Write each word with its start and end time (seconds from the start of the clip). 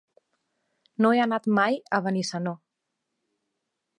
No 1.05 1.11
he 1.11 1.19
anat 1.25 1.49
mai 1.59 1.77
a 1.97 2.01
Benissanó. 2.07 2.57